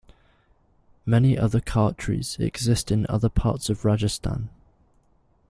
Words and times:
Many 1.05 1.37
other 1.37 1.59
chhatris 1.59 2.39
exist 2.39 2.89
in 2.89 3.05
other 3.07 3.29
parts 3.29 3.69
of 3.69 3.85
Rajasthan. 3.85 4.49